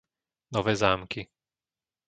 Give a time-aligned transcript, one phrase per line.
[0.51, 1.29] Nové Zámky